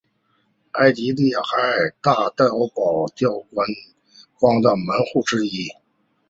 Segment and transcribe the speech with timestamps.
[0.71, 2.13] 埃尔利海滩是大
[2.73, 3.67] 堡礁观
[4.39, 5.71] 光的门户之一。